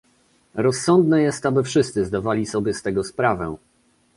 [0.53, 3.57] Rozsądne jest, aby wszyscy zdawali sobie z tego sprawę